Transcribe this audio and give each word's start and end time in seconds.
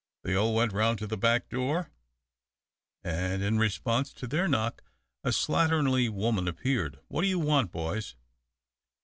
They 0.23 0.33
all 0.33 0.55
went 0.55 0.73
around 0.73 0.97
to 0.97 1.05
the 1.05 1.15
back 1.15 1.47
door, 1.47 1.91
and, 3.03 3.43
in 3.43 3.59
response 3.59 4.11
to 4.13 4.25
their 4.25 4.47
knock 4.47 4.83
a 5.23 5.29
slatternly 5.29 6.09
woman 6.09 6.47
appeared. 6.47 6.97
"What 7.07 7.23
you 7.27 7.37
want, 7.37 7.71
boys?" 7.71 8.15